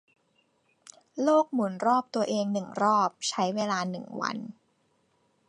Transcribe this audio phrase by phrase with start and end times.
[1.23, 4.37] โลกหมุนรอบตัวเองหนึ่งรอบใช้เวลาหนึ่งวัน